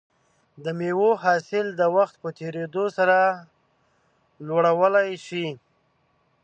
[0.63, 3.17] د مېوو حاصل د وخت په تېریدو سره
[4.47, 5.47] لوړولی شي.